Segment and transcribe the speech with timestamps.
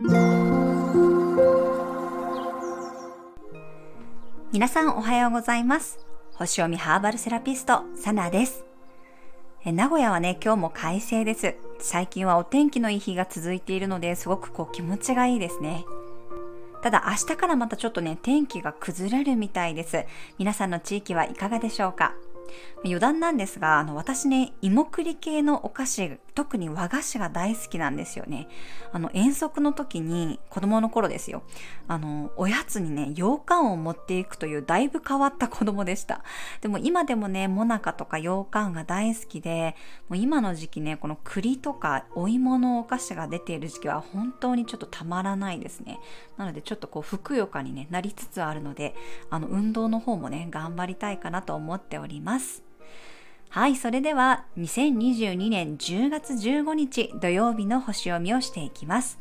[0.00, 0.12] 皆
[4.68, 5.98] さんおはようございます。
[6.34, 8.64] 星読みハーバルセラピストサナです。
[9.64, 11.56] え名古屋はね今日も快晴です。
[11.80, 15.84] 最近はお天気のいい日が続いているのですごくこう気持ちがいいですね。
[16.80, 20.04] ただ明日からまたちょっとね天気が崩れるみたいです。
[20.38, 22.14] 皆さんの地域はいかがでしょうか？
[22.84, 28.48] 余談なんですが、あの、私ね、芋栗系のお菓子、特に和菓子が大好きなんですよね。
[28.92, 31.42] あの、遠足の時に、子供の頃ですよ。
[31.88, 36.22] あの、おやつにね、羊羹を持っていくという、だいぶ変わった子供でした。
[36.60, 39.74] でも今でもね、もなかとか羊羹が大好きで、
[40.08, 45.98] もう今の時期ね、この栗とかお芋のお菓子が出ている時期は本当にちょっとたまらないですね。
[46.36, 48.94] なので、ちょっとこう、ふくよかに、ね、なりつつあるので、
[49.30, 52.37] あの、運動の方もね、頑張りたいかなと思っております。
[53.50, 59.18] はい、それでは2022年10月15日土曜日の星読みをしていきます。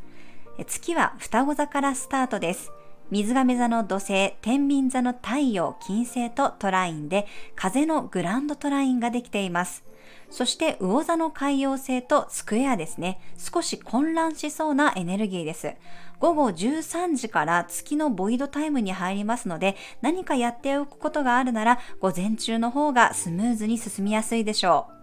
[0.66, 2.71] 月は双子座からスタートです。
[3.09, 9.85] 水亀座の土星、天秤座の太陽、金星とトラインで風のグランドトラインができています。
[10.29, 13.21] そして魚座の海洋星とスクエアですね。
[13.37, 15.73] 少し混乱しそうなエネルギーです。
[16.20, 24.98] 午後13時から月のボイドタイムに入りますので、何かやっておくことがあるなら、午前中の方がスムーズに進みやすいでしょう。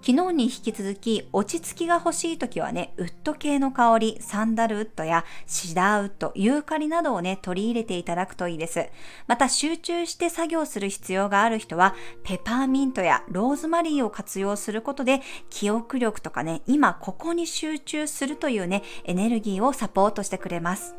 [0.00, 8.88] 昨日に引き続き落ち着きが欲しい時はね、ウッド系の香り、サンダルウッドやシダーウッド、ユーカリなどをね、取り入れていただくといいです。
[9.26, 20.94] また集中して作業する必要がある人は、ペパーミントやローズマリーを活用することで、記憶力とかね、今ここに集中するというね、エネルギーをサポートしてくれます。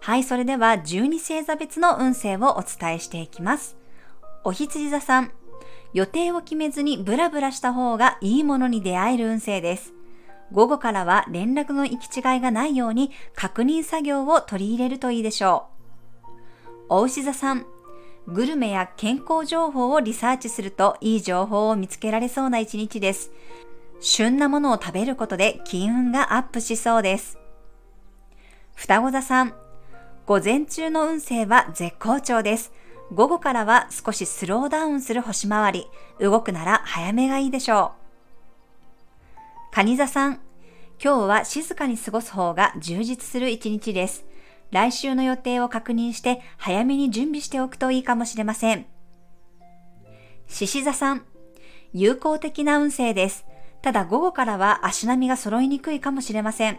[0.00, 3.76] はい、それでは12星座別の運勢をお伝えしていきます。
[4.44, 5.32] お羊座さん、
[5.94, 9.94] 予定を決めずにブラブラした方がいいものに出会える運勢です。
[10.52, 15.68] 午後からは連絡の行き違いがないように確認作業を取り入れるといいでしょ
[16.28, 16.34] う。
[16.88, 17.64] お牛座さん、
[18.26, 23.30] グルメや健康情報をリサーチするといい情報を見つけられそうな一日です。
[24.00, 27.38] 旬なものを食べることで金運がアップしそうです。
[28.74, 29.54] 双子座さん、
[30.26, 32.72] 午前中の運勢は絶好調です。
[33.12, 35.86] 午後からは少しスローダウンする星回り、
[36.20, 37.92] 動くなら早めがいいでしょ
[39.72, 39.74] う。
[39.74, 40.40] 蟹座さん、
[41.02, 44.24] 今日は静かに過ごす方が充実する一日です。
[44.70, 48.86] 来週の予定を確認して早めに準備しておくといいかもしれません。
[50.48, 51.24] 獅子座さん、
[51.92, 53.44] 有効的な運勢です。
[53.82, 56.78] ただ午後からは足並みが揃いにくいかもしれません。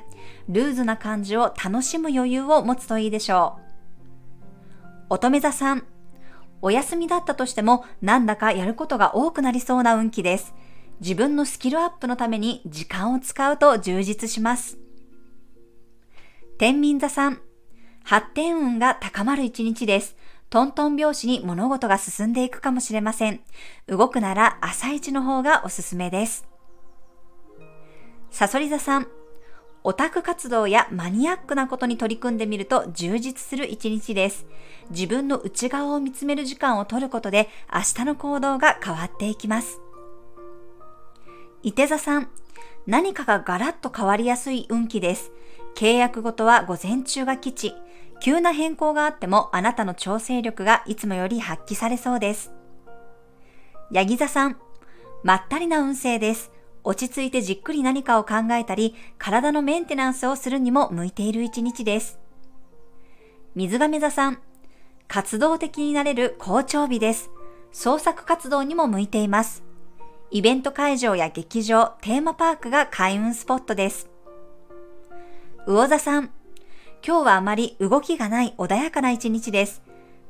[0.50, 5.14] ルーズな感じを楽しむ余裕を持つといいでしょう。
[5.14, 5.86] 乙女座さん、
[6.62, 10.54] お休みだったとしてもなんだかやることが多くなりそうな運気です。
[11.02, 14.78] 自分のスキルアップのために時間を使うと充実します。
[16.58, 17.42] 天秤座さん、
[18.04, 20.16] 発展運が高まる一日です。
[20.50, 23.42] トントン拍子に物事が進んでいくかもしれません。
[23.88, 26.48] 動くなら朝一の方がおすすめです。
[28.32, 29.08] サソリ座さん、
[29.88, 34.48] オタク活動やマニアックなことに取り組んでみると充実する一日です。
[34.90, 39.80] 自分の内側を見つめる時間を取ることで明日の行動が変わっていきます。
[41.62, 42.30] 伊手座さん、
[42.88, 45.32] 何かがガラッと変わりやすい運気です。
[45.76, 47.76] 契約ごとは午前中が基地。
[48.20, 52.52] 急な変更があってもあなたの調整力がいつもより発揮されそうです。
[53.92, 54.58] ヤギ座さん、
[55.22, 56.52] まったりな運勢です。
[56.86, 62.20] 落ち着いてじっくり何かを考えたり、体のメンテナンスをするにも向いている一日です。
[63.56, 64.38] 水亀座さん、
[65.08, 67.32] 活動的になれる好調日です。
[67.72, 69.64] 創作活動にも向いています。
[70.30, 74.10] イベント会場や劇場、テーマパークが開運スポットです。
[75.66, 76.30] 魚座さん、
[77.06, 79.82] 今日はあまり動きがない穏やかな一日です。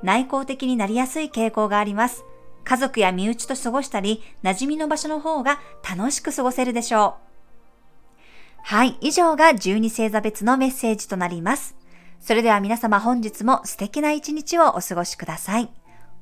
[0.04, 2.24] 内向的になりやすい傾向があります。
[2.66, 7.26] 家族や身内と過ごしたり、馴染みの場所の方が楽しく過ごせるでしょう。
[8.64, 11.76] はい、以上が12星座別のメッセージとなります。
[12.20, 15.70] それでは皆様本日も素敵な一日をお過ごしください。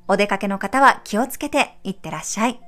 [0.06, 2.60] お出かけの方は気をつけていってらっしゃい。